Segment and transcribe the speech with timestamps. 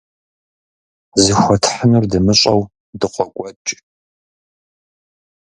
[1.23, 2.61] Зыхуэтхьынур дымыщӀэу
[2.99, 3.71] дыкъокӀуэкӀ.